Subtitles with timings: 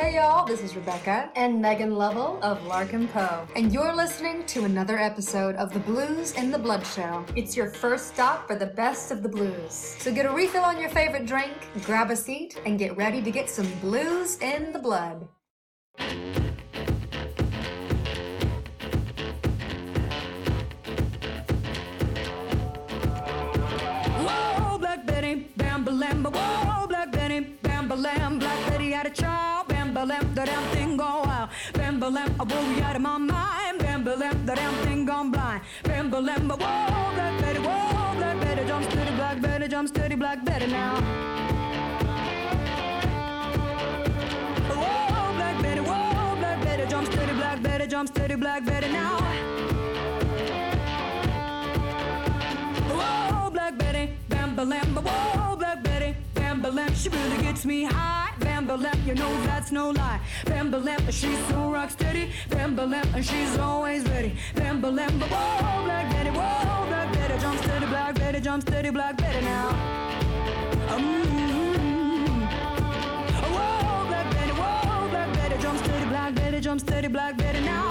[0.00, 4.64] Hey y'all, this is Rebecca and Megan Lovell of Larkin Poe, and you're listening to
[4.64, 7.22] another episode of The Blues in the Blood Show.
[7.36, 9.74] It's your first stop for the best of the blues.
[9.74, 11.52] So get a refill on your favorite drink,
[11.84, 15.28] grab a seat, and get ready to get some blues in the blood.
[24.24, 29.68] Whoa, Black Betty, bam, balam, whoa, Black Betty, bam, balam, Black Betty had a child,
[30.06, 33.78] bam, the damn thing go wild, bam, balam, I blew you out of my mind,
[33.78, 38.66] bam, balam, the damn thing gone blind, bam, balam, whoa, Black Betty, whoa, Black Betty,
[38.66, 40.94] jump steady, Black Betty, jump steady, Black Betty now.
[44.70, 49.18] Whoa, Black Betty, whoa, Black Betty, jump steady, Black Betty, jump steady, Black Betty now.
[52.88, 55.39] Whoa, Black Betty, bam balam, whoa,
[56.70, 58.30] bam balam, she really gets me high.
[58.38, 60.20] Bambalam, you know that's no lie.
[60.44, 62.32] Bambalam, she's so rock steady.
[62.48, 64.36] Bambalam, and she's always ready.
[64.54, 69.16] Bam balam, whoa, Black Betty, whoa, Black Betty, jump steady, Black Betty, jump steady, Black
[69.16, 69.70] Betty now.
[70.90, 71.30] Mm.
[73.54, 77.90] Whoa, Black Betty, whoa, Black Betty, jump steady, Black Betty, jump steady, Black Betty now.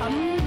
[0.00, 0.44] Mm.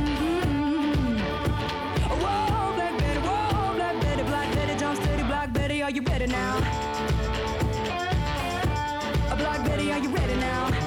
[2.22, 6.28] Whoa, Black Betty, whoa, Black Betty, Black Betty, jump steady, Black Betty, are you ready
[6.28, 6.87] now?
[9.78, 10.87] Betty, are you ready now?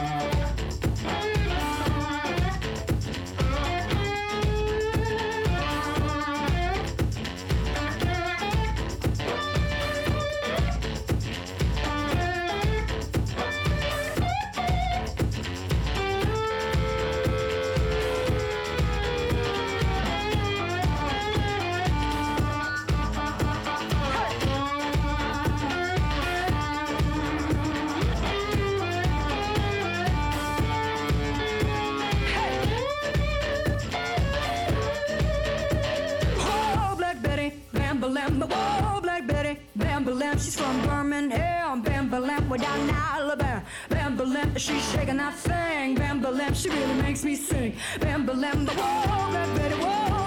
[42.89, 44.17] Alabama, Bam
[44.57, 49.57] she's shaking that thing, Bam Balam, she really makes me sing, Bam Balam, whoa, Black
[49.57, 50.20] Betty, whoa,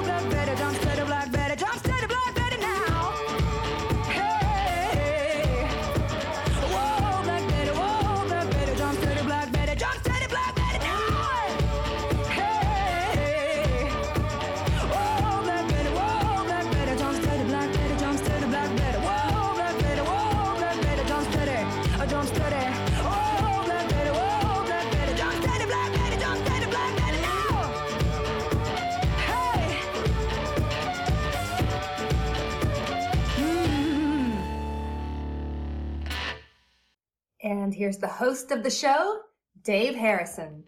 [37.54, 39.20] And here's the host of the show,
[39.64, 40.64] Dave Harrison.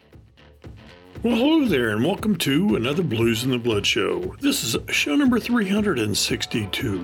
[1.24, 4.36] Well, hello there, and welcome to another Blues in the Blood show.
[4.40, 7.04] This is show number 362.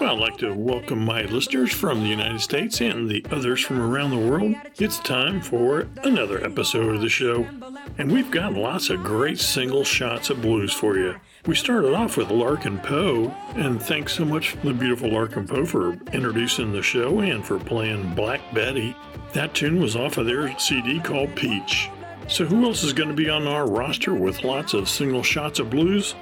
[0.00, 3.82] Well, I'd like to welcome my listeners from the United States and the others from
[3.82, 4.54] around the world.
[4.78, 7.46] It's time for another episode of the show,
[7.98, 11.16] and we've got lots of great single shots of blues for you.
[11.46, 15.64] We started off with Larkin Poe, and thanks so much to the beautiful Larkin Poe
[15.64, 18.94] for introducing the show and for playing Black Betty.
[19.32, 21.88] That tune was off of their CD called Peach.
[22.28, 25.58] So, who else is going to be on our roster with lots of single shots
[25.58, 26.14] of blues?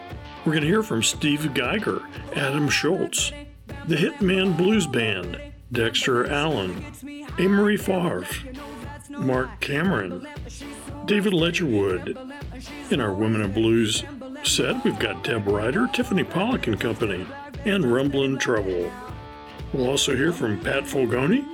[0.45, 2.07] We're going to hear from Steve Guyger,
[2.37, 3.33] Adam Schultz,
[3.89, 5.41] the Hitman Blues Band,
[5.73, 6.85] Dexter Allen,
[7.39, 8.25] Amaury Faivre,
[9.19, 10.29] Mark Cameron,
[11.07, 12.17] David Ledgerwood.
[12.91, 14.03] In our Women of Blues
[14.47, 17.27] set, we've got Deb Ryder, Tiffany Pollack and Company,
[17.65, 18.91] and Rumblin' Trouble.
[19.73, 21.47] We'll also hear from Pat Fulgoni,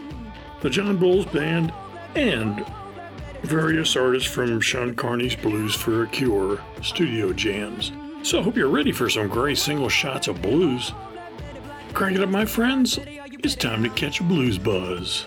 [0.60, 1.72] the John Bulls Band,
[2.14, 2.64] and
[3.42, 7.92] various artists from Sean Carney's Blues for a Cure studio jams.
[8.22, 10.92] So I hope you're ready for some great single shots of blues.
[11.92, 12.98] Crank it up, my friends.
[13.06, 15.26] It's time to catch a blues buzz.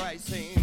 [0.00, 0.59] But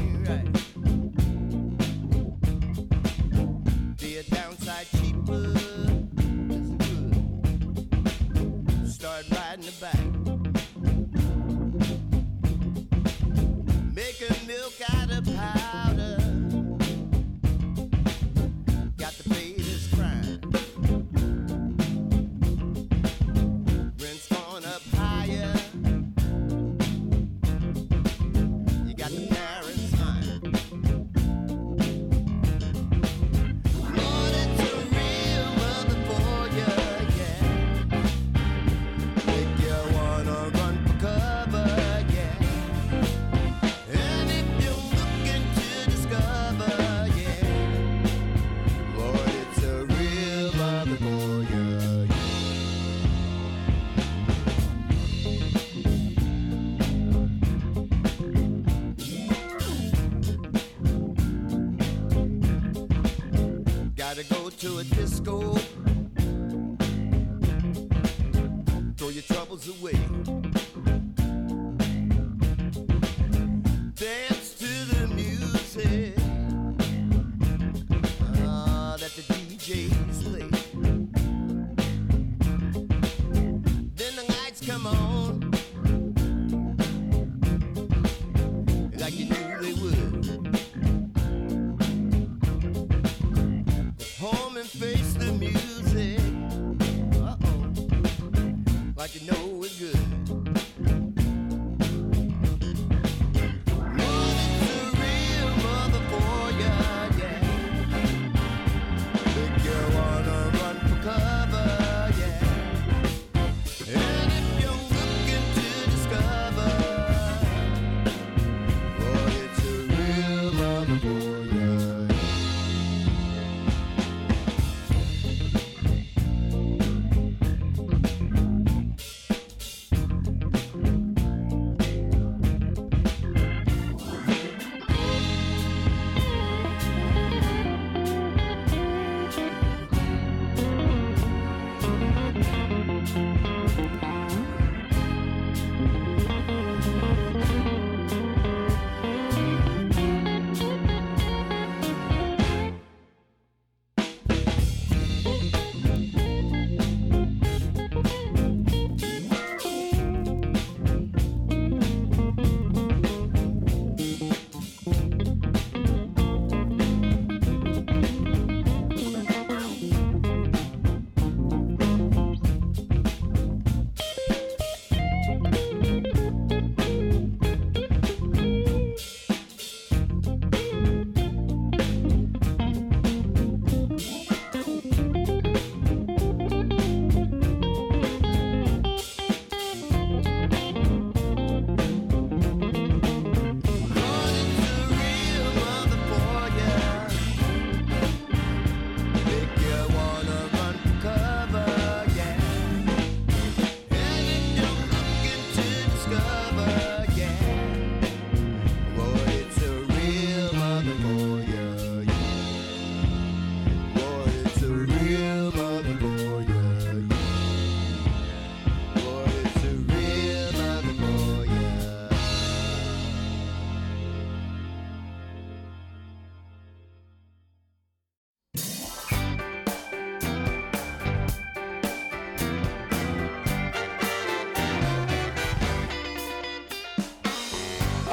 [69.58, 70.17] Troubles away.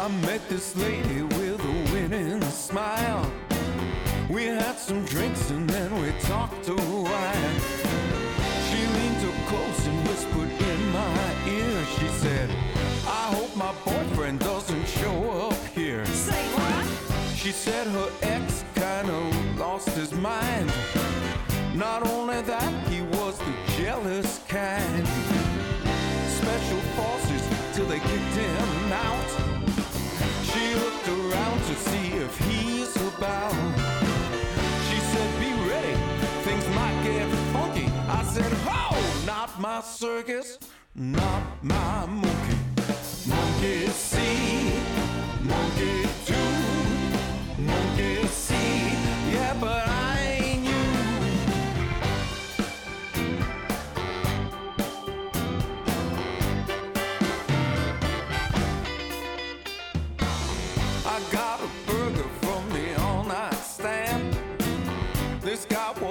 [0.05, 3.25] I met this lady with a winning smile.
[4.29, 7.61] We had some drinks and then we talked a while.
[8.69, 11.85] She leaned too close and whispered in my ear.
[11.99, 12.51] She said,
[13.07, 16.05] I hope my boyfriend doesn't show up here.
[16.05, 17.35] Say what?
[17.35, 19.19] She said her ex kinda
[19.57, 20.71] lost his mind.
[21.75, 25.07] Not only that, he was the jealous kind.
[26.29, 27.43] Special forces
[27.73, 29.54] till they kicked him out.
[31.65, 33.53] To see if he's about.
[34.87, 35.95] She said, Be ready,
[36.45, 37.87] things might get funky.
[38.07, 40.59] I said, Ho, not my circus,
[40.95, 42.59] not my monkey.
[43.27, 44.75] Monkey see,
[45.43, 46.34] monkey do,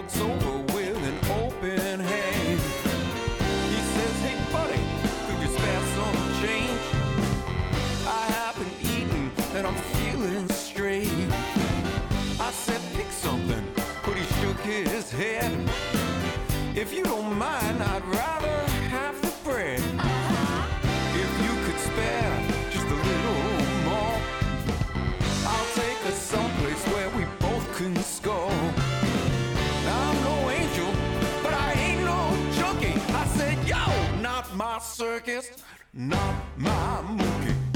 [0.03, 2.60] walks over with an open hand.
[3.69, 4.81] He says, Hey, buddy,
[5.25, 6.81] could you spare some change?
[8.05, 11.31] I haven't eaten and I'm feeling strange.
[12.39, 13.65] I said, Pick something,
[14.05, 15.51] but he shook his head.
[16.75, 18.33] If you don't mind, I'd rather
[34.84, 35.50] circus,
[35.94, 37.73] not my monkey.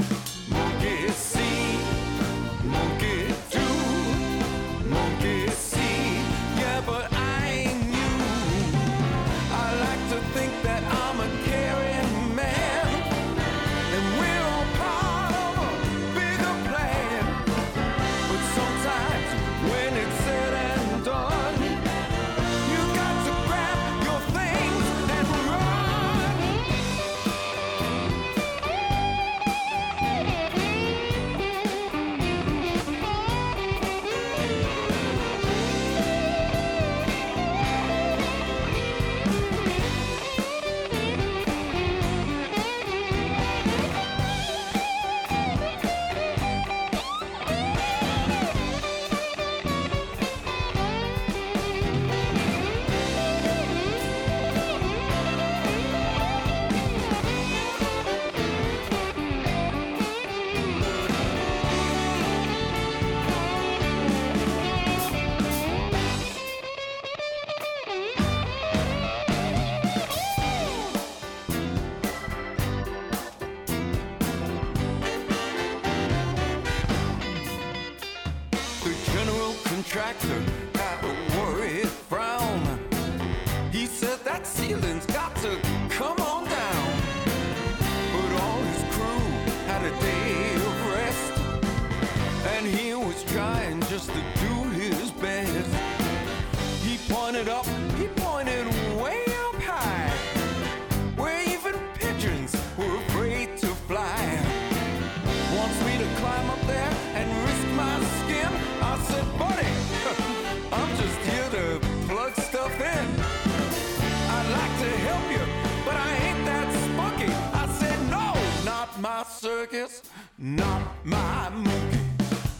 [119.40, 120.02] Circus,
[120.36, 121.98] not my monkey.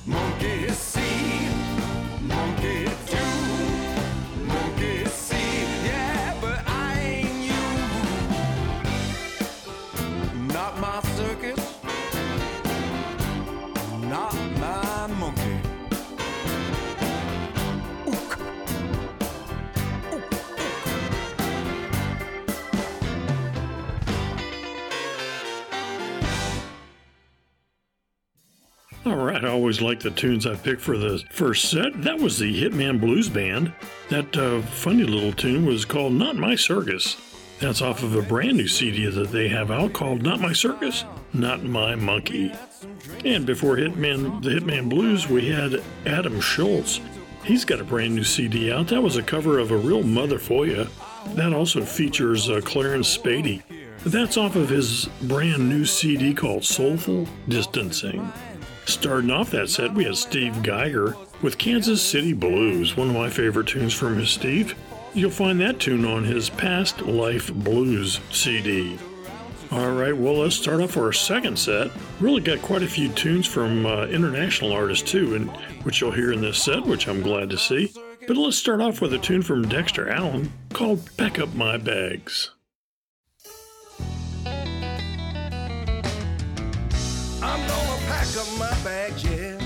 [0.07, 1.08] Monkey see,
[29.09, 32.03] All right, I always like the tunes I pick for the first set.
[32.03, 33.73] That was the Hitman Blues Band.
[34.11, 37.17] That uh, funny little tune was called Not My Circus.
[37.59, 41.07] That's off of a brand new CD that they have out called Not My Circus,
[41.33, 42.53] Not My Monkey.
[43.25, 47.01] And before Hitman, the Hitman Blues, we had Adam Schultz.
[47.45, 48.89] He's got a brand new CD out.
[48.89, 50.85] That was a cover of a real Mother for ya.
[51.29, 53.63] That also features uh, Clarence Spady.
[54.05, 58.31] That's off of his brand new CD called Soulful Distancing.
[58.89, 63.29] Starting off that set, we had Steve Guyger with Kansas City Blues, one of my
[63.29, 64.75] favorite tunes from his Steve.
[65.13, 68.99] You'll find that tune on his Past Life Blues CD.
[69.71, 71.91] All right, well, let's start off our second set.
[72.19, 75.51] Really got quite a few tunes from uh, international artists too, and
[75.85, 77.93] which you'll hear in this set, which I'm glad to see.
[78.27, 82.53] But let's start off with a tune from Dexter Allen called "Pack Up My Bags."
[88.89, 89.59] Bags, yeah,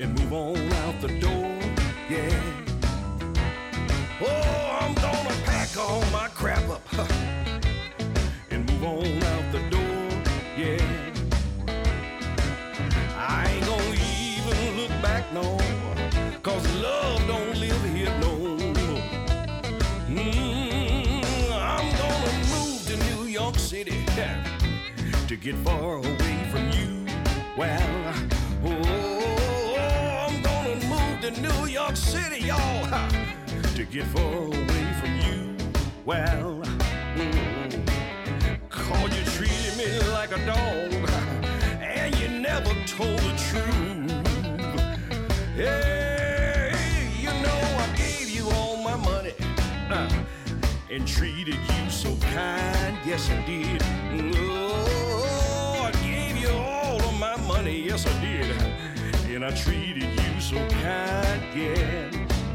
[0.00, 1.50] and move on out the door,
[2.14, 2.40] yeah.
[4.28, 6.82] Oh, I'm gonna pack all my crap up
[8.50, 10.06] and move on out the door,
[10.62, 10.82] yeah.
[13.36, 15.46] I ain't gonna even look back no,
[16.42, 18.32] cause love don't live here no
[18.76, 19.02] more.
[20.18, 21.22] Mm,
[21.76, 23.98] I'm gonna move to New York City.
[25.28, 26.99] to get far away from you.
[27.56, 28.14] Well,
[28.64, 32.86] oh, I'm gonna move to New York City, y'all,
[33.74, 35.56] to get far away from you.
[36.04, 36.62] Well,
[37.16, 40.92] mm, cause you treated me like a dog,
[41.82, 44.10] and you never told the truth.
[45.56, 46.72] Hey,
[47.20, 49.34] you know I gave you all my money.
[50.90, 52.96] and treated you so kind.
[53.04, 53.82] Yes, I did.
[54.36, 55.09] Oh,
[57.62, 57.82] money.
[57.82, 58.46] Yes, I did.
[59.34, 61.42] And I treated you so kind.
[61.54, 62.10] Yeah.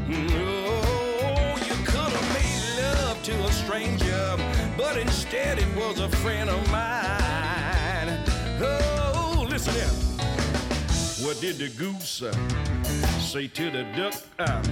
[0.08, 4.36] Oh, you could have made love to a stranger,
[4.76, 8.08] but instead it was a friend of mine.
[8.60, 9.94] Oh, listen here.
[11.24, 12.32] What did the goose uh,
[13.20, 14.14] say to the duck?
[14.38, 14.62] Uh,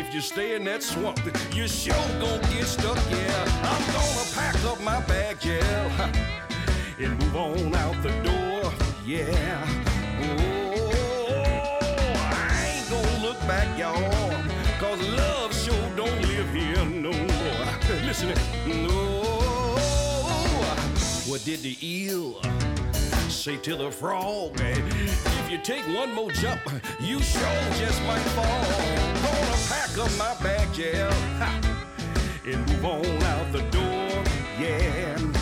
[0.00, 1.18] if you stay in that swamp,
[1.54, 3.70] you sure gonna get stuck, yeah.
[3.72, 6.12] I'm gonna pack up my bag, yeah,
[7.00, 9.64] and move on out the door, yeah.
[10.20, 10.90] Oh,
[12.16, 14.10] I ain't gonna look back, y'all,
[14.80, 17.66] cause love sure don't live here no more.
[18.04, 18.34] Listen,
[18.66, 19.22] no.
[21.28, 22.40] What did the eel
[23.28, 24.60] say to the frog?
[24.60, 26.62] If you take one more jump,
[27.00, 28.64] you sure just might fall.
[29.22, 31.60] Gonna pack up my bag, yeah, ha,
[32.44, 34.24] and move on out the door,
[34.58, 35.35] yeah.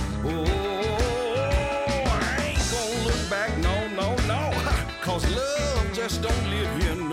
[6.05, 7.04] Just don't live here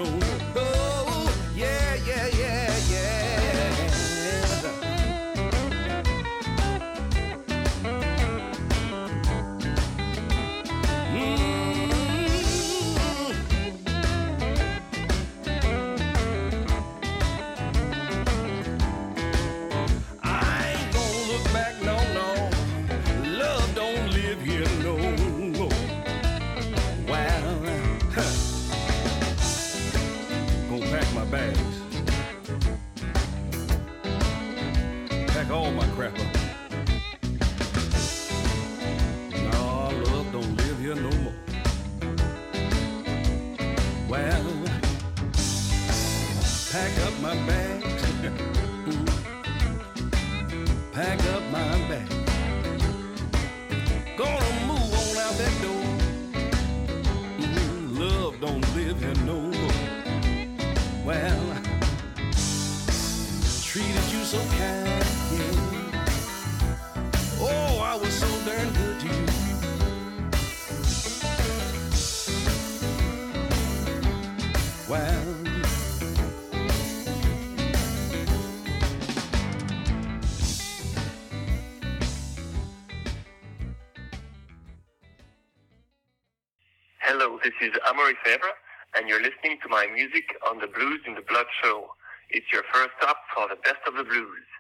[87.62, 88.58] is Amaury Faivre,
[88.97, 91.93] and you're listening to my music on the Blues in the Blood show.
[92.32, 94.50] It's your first stop for the best of the blues.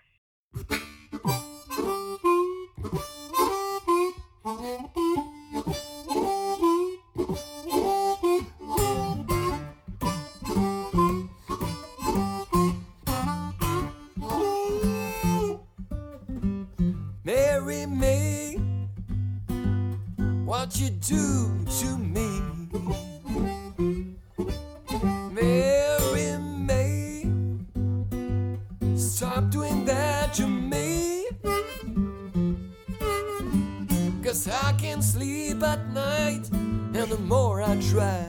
[29.21, 31.27] Stop doing that to me.
[34.23, 38.25] Cause I can't sleep at night, and the more I try,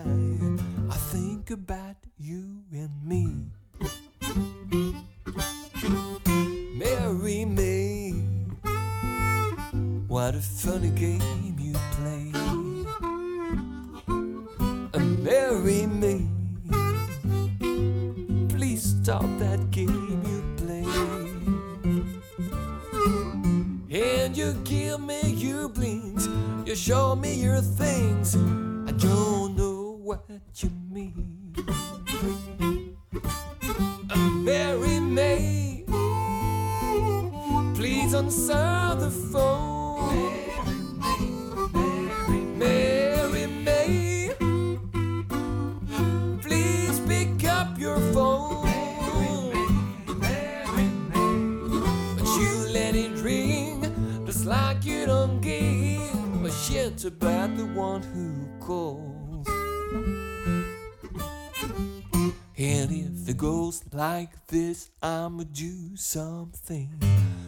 [64.33, 66.89] like this, I'ma do something.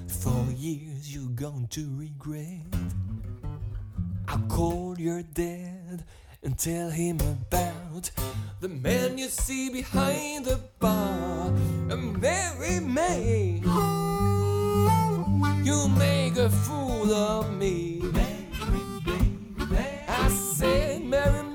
[0.09, 2.67] For years you're going to regret.
[4.29, 6.05] I'll call your dad
[6.43, 8.11] and tell him about
[8.61, 11.51] the man you see behind the bar.
[11.89, 13.63] Mary Mae,
[15.63, 18.01] you make a fool of me.
[18.03, 18.47] Mary,
[19.07, 19.31] Mary,
[19.71, 20.01] Mary.
[20.09, 21.54] I said, Mary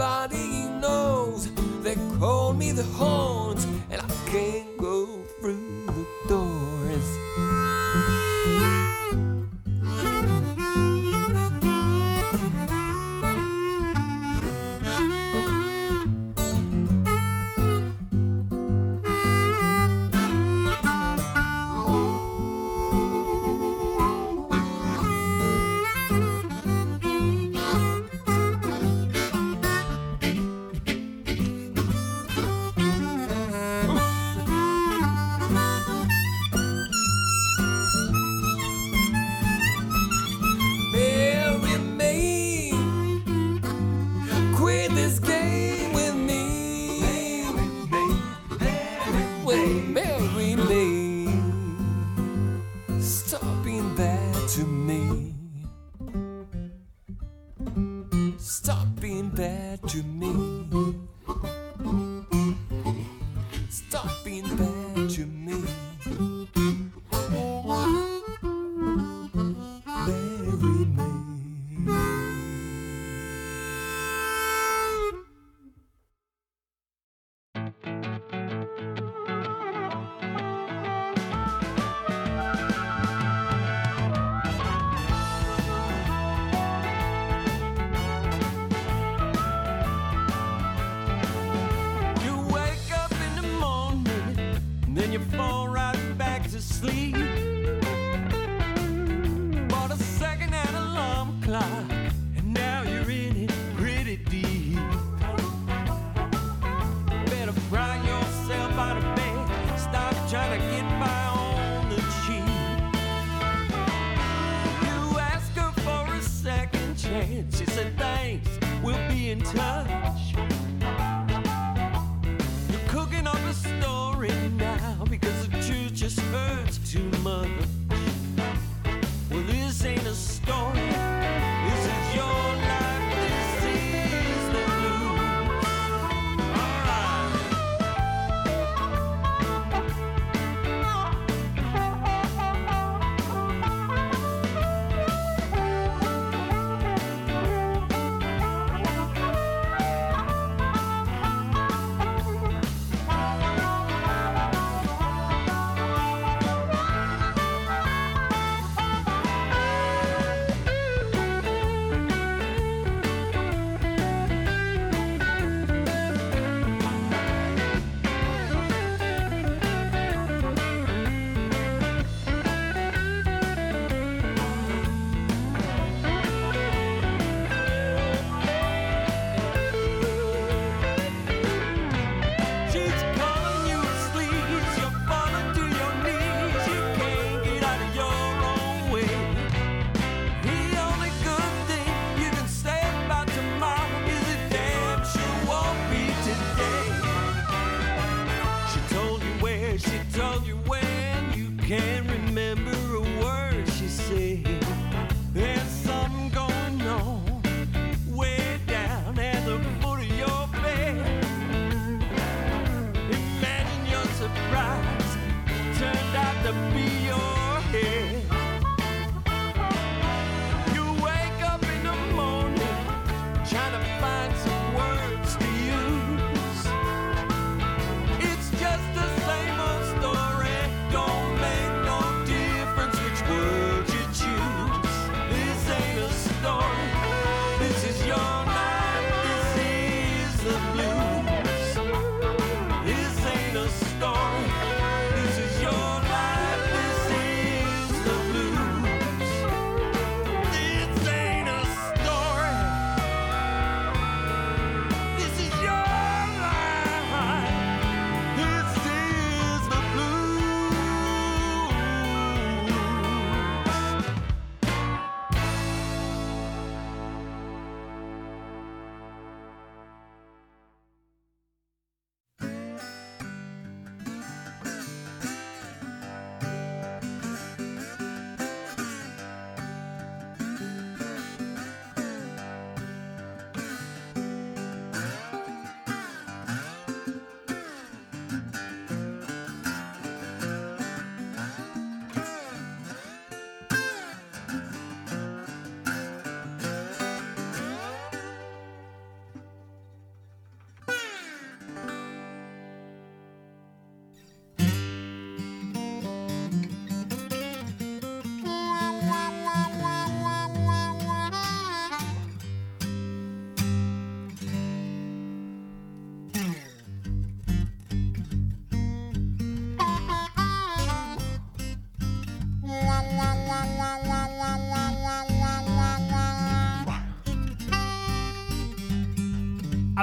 [0.00, 1.50] Everybody knows
[1.82, 4.69] they call me the horns, and I can't.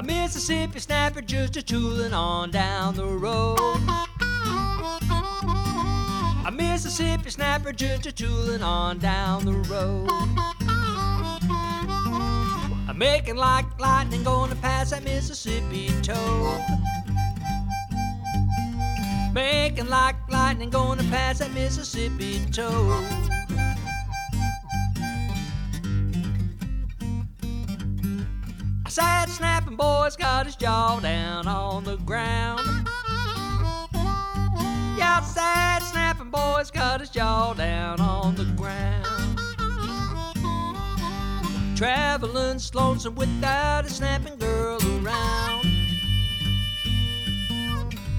[0.08, 3.60] Mississippi snapper just a tooling on down the road.
[6.46, 10.08] A Mississippi snapper just a tooling on down the road.
[12.88, 16.62] I'm making like lightning to pass that Mississippi toad.
[19.34, 23.04] Making like lightning to pass that Mississippi toad.
[28.98, 32.88] Sad snapping boy's got his jaw down on the ground.
[34.98, 39.06] Yeah, sad snapping boy's got his jaw down on the ground.
[41.78, 45.68] Traveling lonesome without a snapping girl around.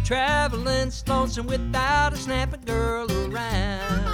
[0.05, 4.08] Traveling lonesome without a snapping girl around.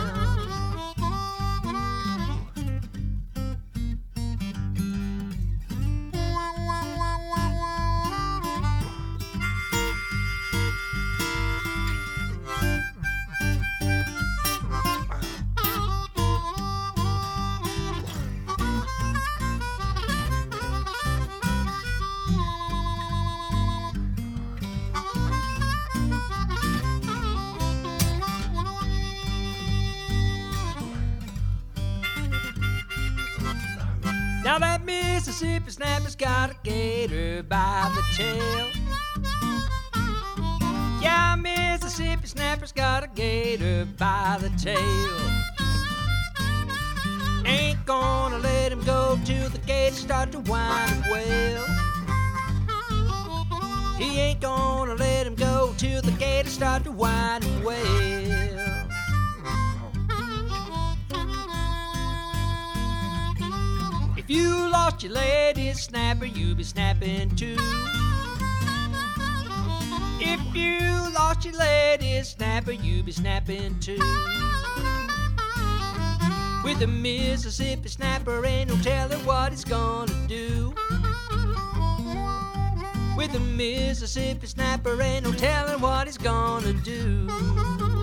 [36.15, 38.71] Snapper's got a gator by the tail.
[41.03, 44.79] Yeah, Mississippi snapper's got a gator by the tail.
[47.45, 51.65] Ain't gonna let him go till the gator start to whine and wail.
[53.99, 58.74] He ain't gonna let him go till the gator start to whine and wail.
[64.35, 67.57] You lost your lady snapper, you be snapping too.
[70.19, 70.81] If you
[71.15, 74.01] lost your lady snapper, you be snapping too.
[76.65, 80.75] With a Mississippi snapper, ain't no telling what he's gonna do.
[83.17, 87.94] With a Mississippi snapper, ain't no telling what he's gonna do.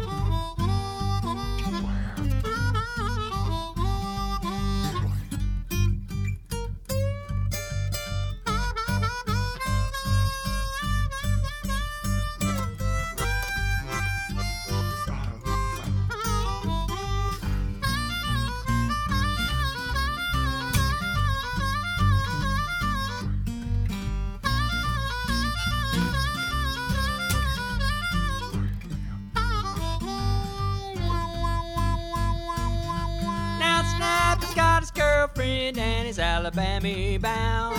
[37.21, 37.75] Bound.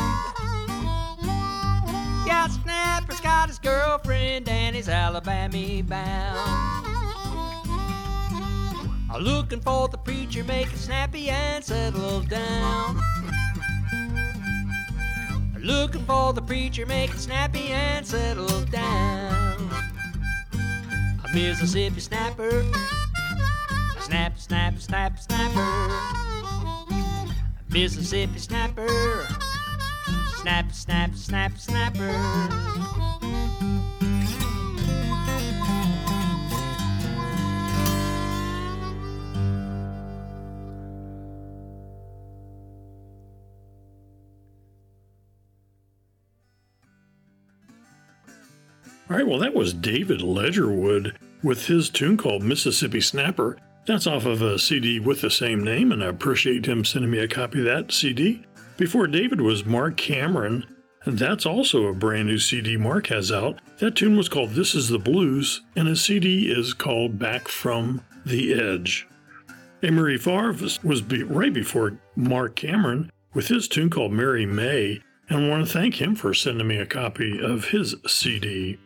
[2.26, 6.83] Yeah, Snapper's got his girlfriend and he's Alabama bound.
[9.11, 13.00] I'm looking for the preacher, make it snappy and settle down.
[15.59, 19.70] Looking for the preacher, make it snappy and settle down.
[21.24, 22.64] A Mississippi snapper.
[24.00, 25.92] Snap, snap, snap, snapper.
[27.70, 28.87] Mississippi snapper.
[30.42, 32.09] Snap, snap, snap, snapper.
[49.09, 53.59] All right, well, that was David Ledgerwood with his tune called Mississippi Snapper.
[53.87, 57.20] That's off of a CD with the same name, and I appreciate him sending me
[57.20, 58.44] a copy of that CD.
[58.77, 60.65] Before David was Mark Cameron,
[61.07, 63.61] that's also a brand new CD Mark has out.
[63.79, 68.03] That tune was called This Is the Blues, and his CD is called Back from
[68.25, 69.07] the Edge.
[69.83, 75.45] Amaury Faivre was be, right before Mark Cameron with his tune called Mary Mae, and
[75.45, 78.79] I want to thank him for sending me a copy of his CD.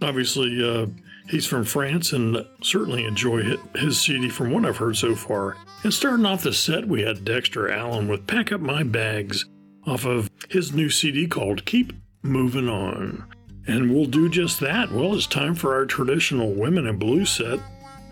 [0.00, 0.86] Obviously, uh,
[1.28, 5.56] he's from France and certainly enjoy his CD from what I've heard so far.
[5.82, 9.44] And starting off the set, we had Dexter Allen with Pack Up My Bags
[9.86, 13.24] off of his new CD called Keep Moving On.
[13.66, 14.92] And we'll do just that.
[14.92, 17.60] Well, it's time for our traditional Women in Blue set.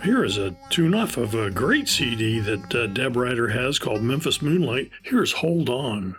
[0.03, 4.03] Here is a tune off of a great CD that uh, Deb Ryder has called
[4.03, 4.91] Memphis Moonlight.
[5.03, 6.17] Here's Hold On.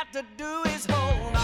[0.00, 1.39] got to do is hold on.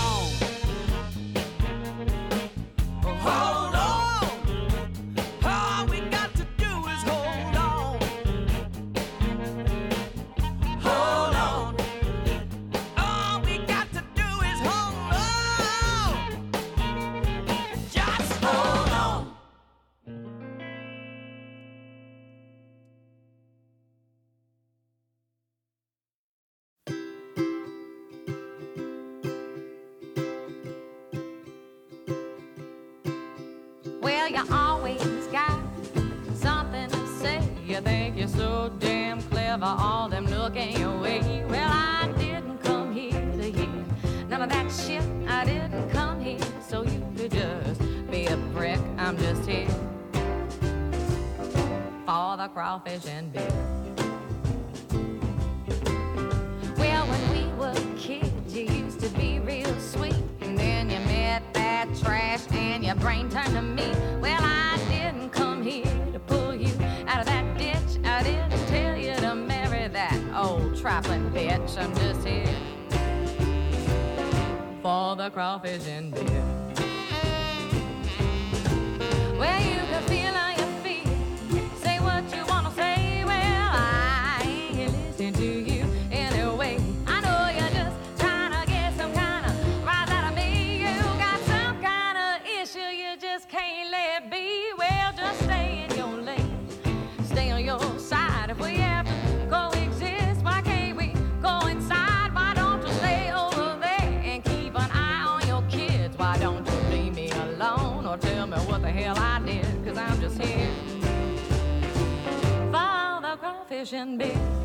[113.93, 114.56] And be.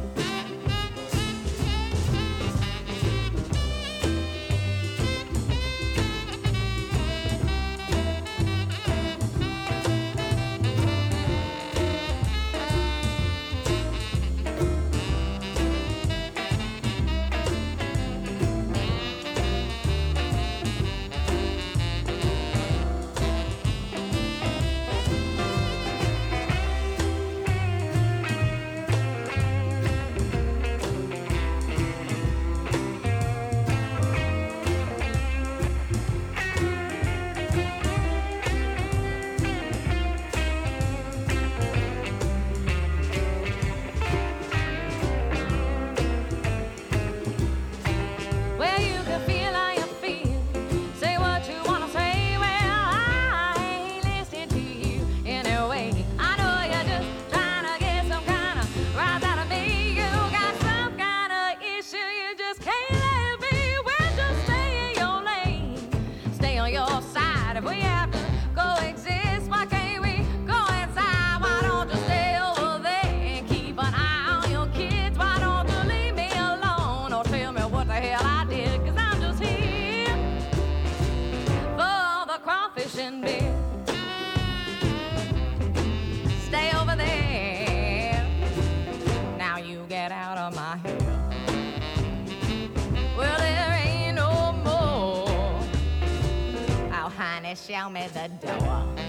[97.90, 99.02] me the door.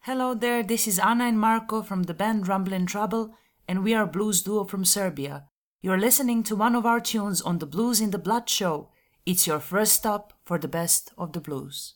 [0.00, 3.34] Hello there, this is Anna and Marco from the band Rumblin' Trouble,
[3.66, 5.46] and we are blues duo from Serbia.
[5.82, 8.90] You're listening to one of our tunes on the Blues in the Blood show.
[9.26, 11.94] It's your first stop for the best of the blues.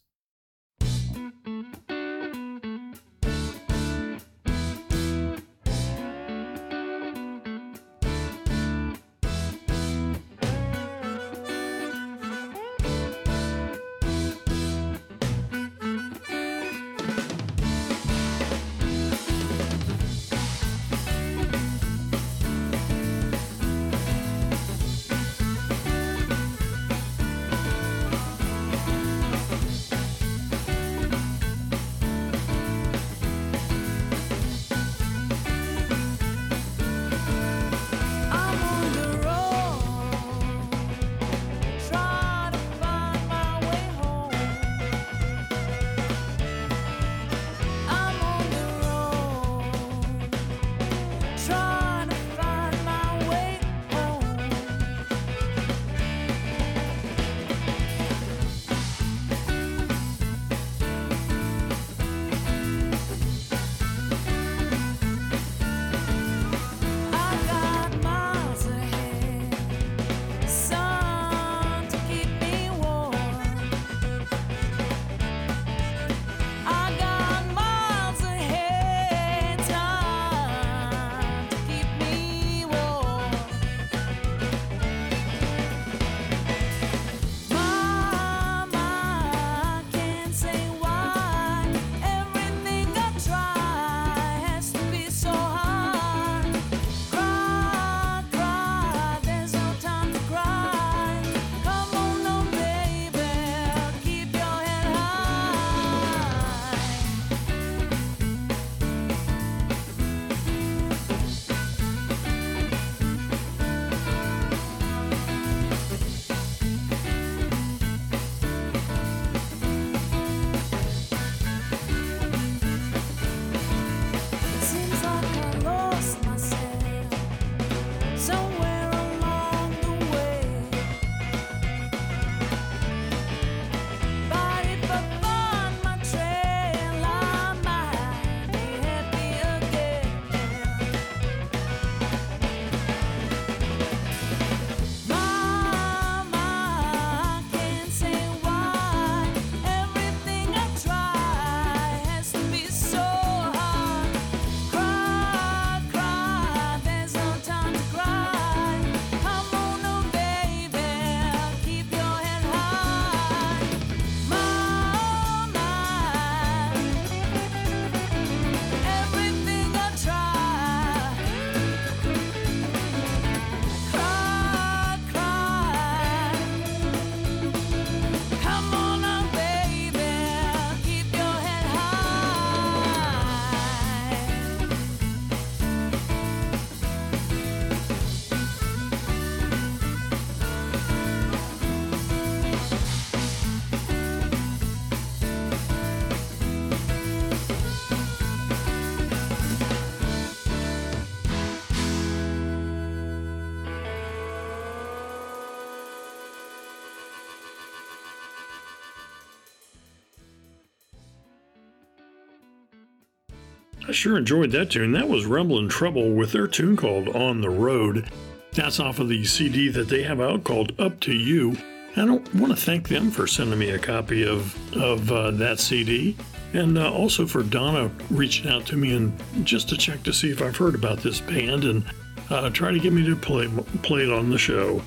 [213.89, 214.93] I sure enjoyed that tune.
[214.93, 218.11] That was Rumble Trouble with their tune called On the Road.
[218.53, 221.57] That's off of the CD that they have out called Up to You.
[221.97, 225.59] I don't want to thank them for sending me a copy of of uh, that
[225.59, 226.17] CD,
[226.53, 229.13] and uh, also for Donna reaching out to me and
[229.45, 231.85] just to check to see if I've heard about this band and
[232.29, 233.49] uh, try to get me to play
[233.83, 234.83] play it on the show.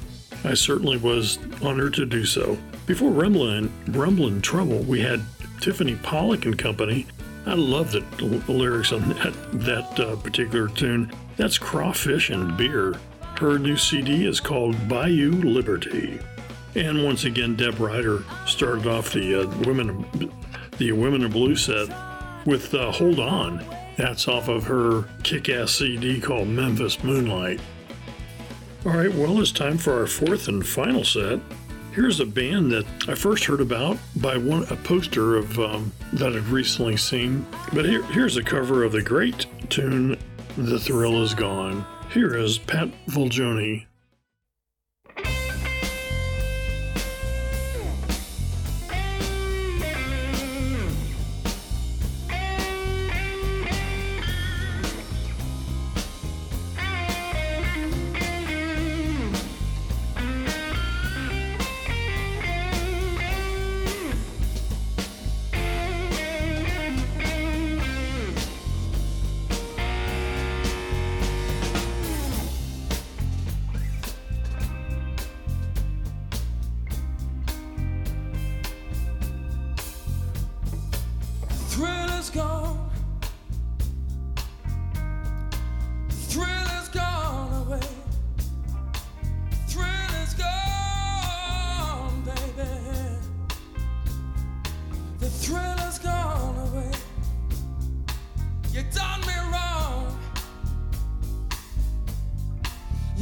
[0.46, 2.58] I certainly was honored to do so.
[2.86, 5.22] Before Rumblin' Rumblin' Trouble, we had
[5.62, 7.06] Tiffany Pollack and Company.
[7.46, 8.02] I love the,
[8.48, 11.12] lyrics on that that uh, particular tune.
[11.36, 12.96] That's Crawfish and Beer.
[13.38, 16.20] Her new CD is called Bayou Liberty.
[16.76, 20.32] And once again, Deb Ryder started off the uh, women
[20.78, 21.90] the Women of Blue set
[22.46, 23.64] with uh, Hold On.
[23.98, 27.60] That's off of her kick-ass CD called Memphis Moonlight.
[28.86, 31.40] All right, well, it's time for our fourth and final set.
[31.94, 36.34] Here's a band that I first heard about by one a poster of um, that
[36.36, 37.46] I've recently seen.
[37.72, 40.18] But here, here's a cover of the great tune
[40.58, 43.86] "The Thrill Is Gone." Here is Pat Fulgoni.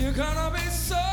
[0.01, 1.10] You're gonna be sorry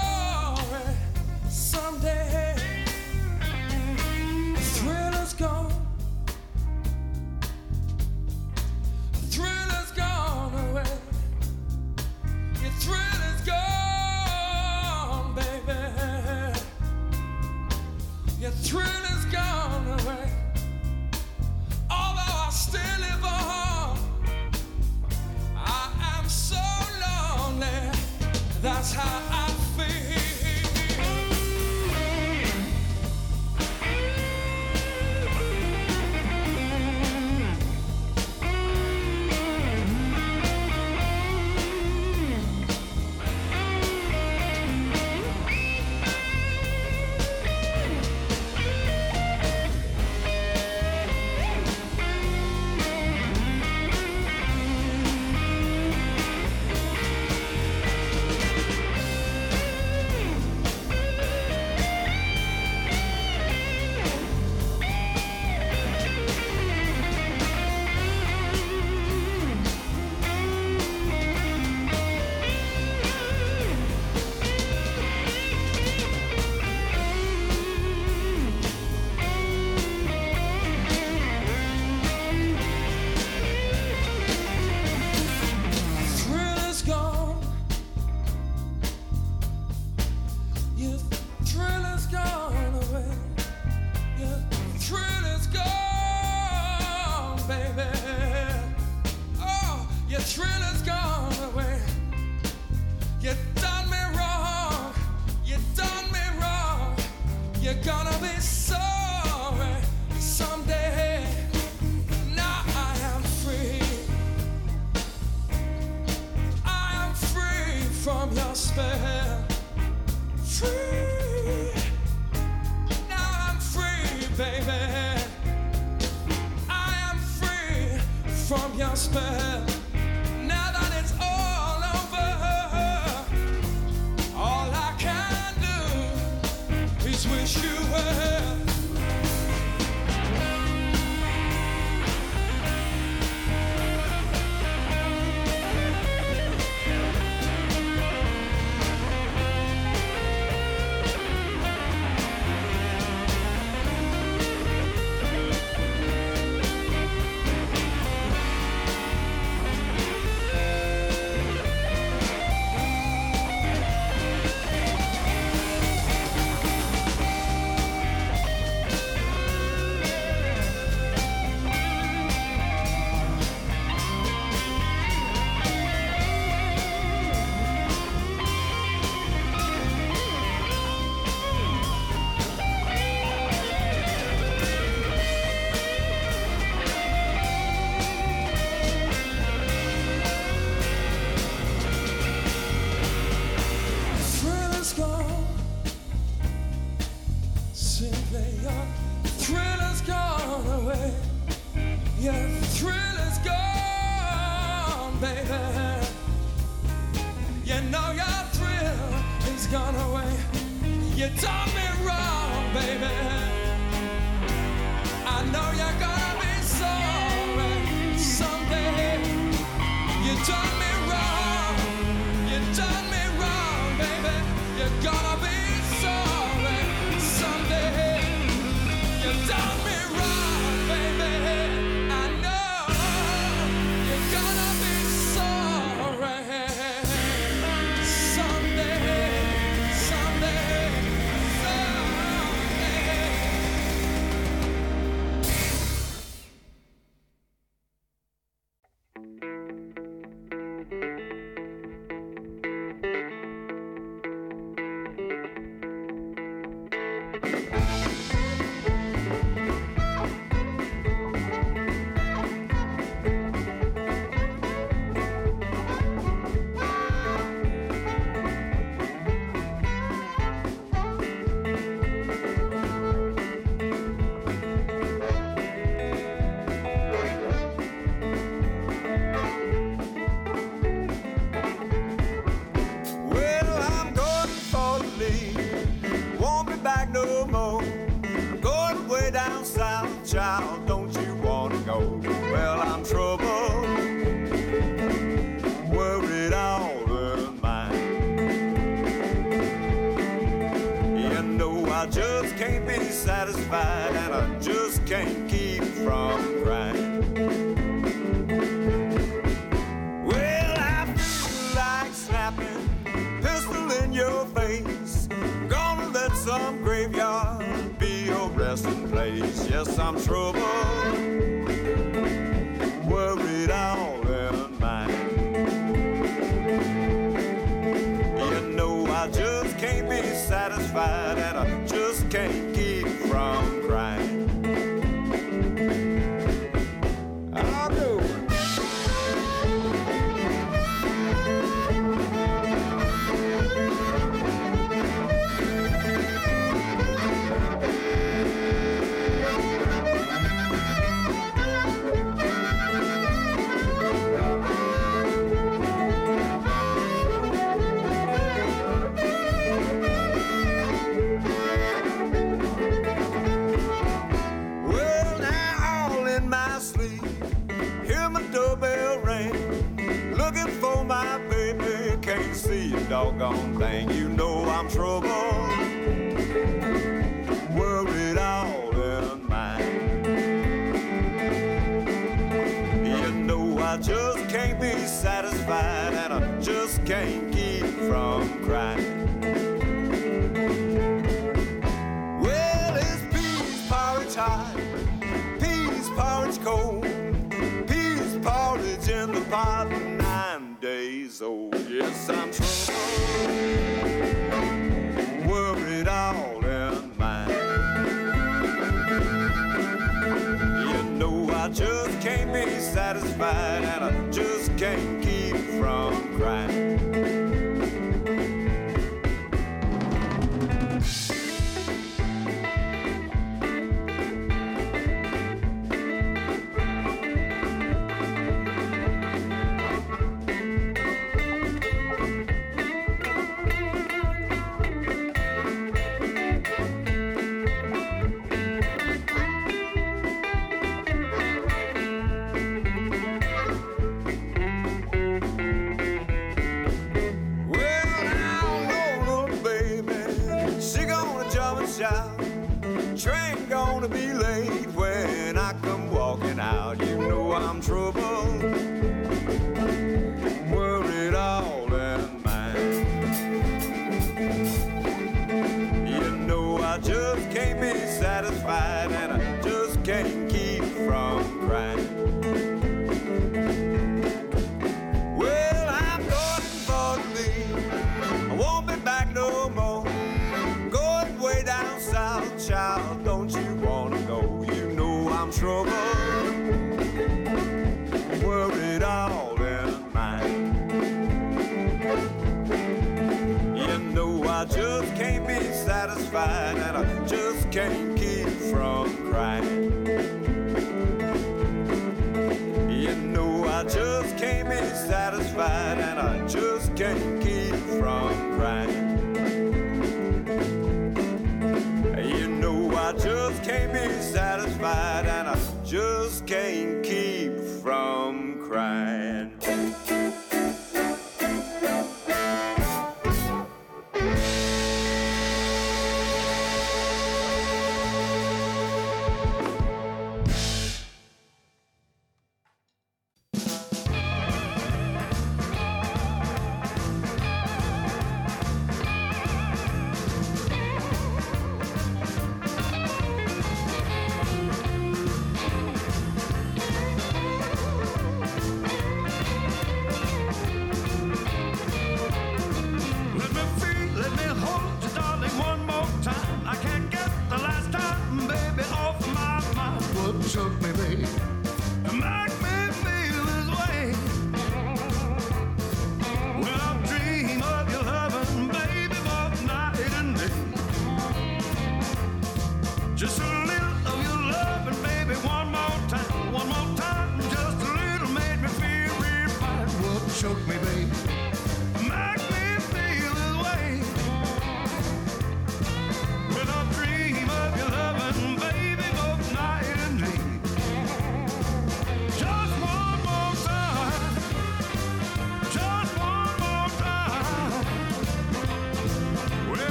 [454.11, 454.58] Gonna be late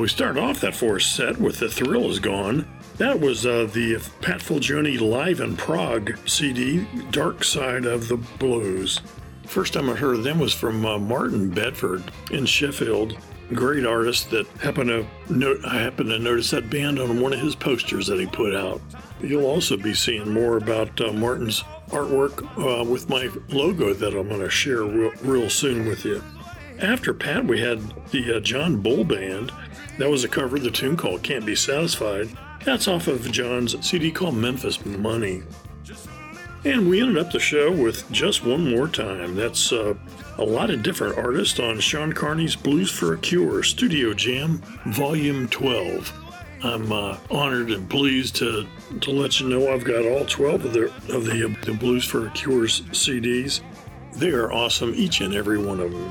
[0.00, 2.66] we started off that fourth set with The Thrill Is Gone.
[2.96, 9.02] That was uh, the Pat Fulgoni Live in Prague CD, Dark Side of the Blues.
[9.44, 13.18] First time I heard of them was from uh, Martin Bedford in Sheffield.
[13.52, 17.40] Great artist that happened to no- I happened to notice that band on one of
[17.40, 18.80] his posters that he put out.
[19.20, 24.28] You'll also be seeing more about uh, Martin's artwork uh, with my logo that I'm
[24.28, 26.22] going to share real, real soon with you.
[26.80, 29.52] After Pat, we had the uh, John Bull Band.
[30.00, 32.30] That was a cover of the tune called Can't Be Satisfied.
[32.64, 35.42] That's off of John's CD called Memphis Money.
[36.64, 39.34] And we ended up the show with Just One More Time.
[39.34, 39.92] That's uh,
[40.38, 45.48] a lot of different artists on Sean Carney's Blues for a Cure Studio Jam Volume
[45.48, 46.10] 12.
[46.64, 48.66] I'm uh, honored and pleased to,
[49.02, 50.84] to let you know I've got all 12 of the,
[51.14, 53.60] of the, the Blues for a Cure's CDs.
[54.14, 56.10] They are awesome, each and every one of them.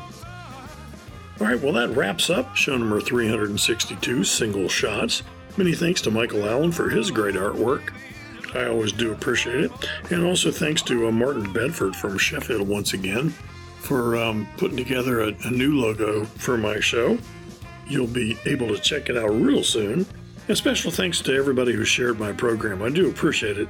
[1.39, 5.23] All right, well, that wraps up show number 362, Single Shots.
[5.55, 7.93] Many thanks to Michael Allen for his great artwork.
[8.53, 9.71] I always do appreciate it.
[10.11, 13.29] And also thanks to uh, Martin Bedford from Sheffield once again
[13.79, 17.17] for um, putting together a, a new logo for my show.
[17.87, 20.05] You'll be able to check it out real soon.
[20.49, 22.81] And special thanks to everybody who shared my program.
[22.81, 23.69] I do appreciate it.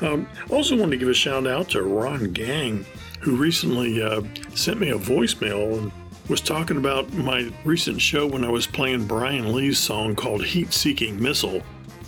[0.00, 2.86] Um, also, wanted to give a shout out to Ron Gang,
[3.20, 4.22] who recently uh,
[4.54, 5.92] sent me a voicemail and
[6.28, 10.72] was talking about my recent show when I was playing Brian Lee's song called Heat
[10.72, 11.62] Seeking Missile.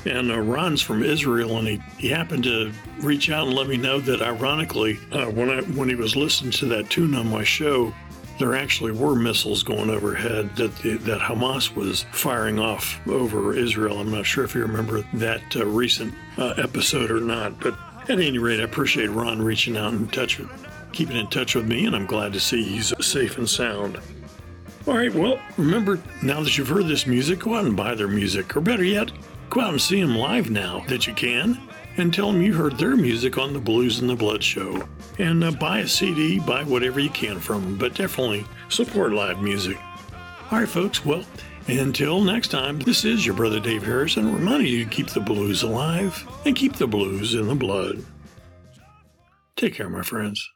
[0.05, 3.77] And uh, Ron's from Israel, and he, he happened to reach out and let me
[3.77, 7.45] know that, ironically, uh, when I when he was listening to that tune on my
[7.45, 7.95] show,
[8.41, 14.01] there actually were missiles going overhead that the, that Hamas was firing off over Israel.
[14.01, 18.19] I'm not sure if you remember that uh, recent uh, episode or not, but at
[18.19, 20.51] any rate, I appreciate Ron reaching out and touch with,
[20.93, 24.01] keeping in touch with me, and I'm glad to see he's safe and sound.
[24.86, 28.09] All right, well, remember now that you've heard this music, go out and buy their
[28.09, 29.12] music, or better yet,
[29.49, 31.61] go out and see them live now that you can,
[31.97, 34.86] and tell them you heard their music on the Blues and the Blood show.
[35.18, 39.40] And uh, buy a CD, buy whatever you can from them, but definitely support live
[39.40, 39.78] music.
[40.51, 41.24] All right, folks, well,
[41.68, 45.62] until next time, this is your brother Dave Harrison reminding you to keep the blues
[45.62, 48.05] alive and keep the blues in the blood.
[49.57, 50.51] Take care, my friends.